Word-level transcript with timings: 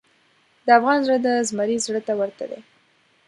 د 0.65 0.67
افغان 0.79 0.99
زړه 1.05 1.17
د 1.25 1.27
زمري 1.49 1.77
زړه 1.85 2.01
ته 2.07 2.13
ورته 2.19 2.45
دی. 2.51 2.59